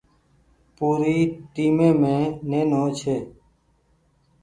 پوري 0.75 1.17
ٽيمي 1.53 1.89
مين 2.01 2.19
نينو 2.49 2.83
ڇي۔ 2.99 3.17